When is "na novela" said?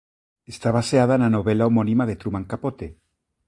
1.17-1.67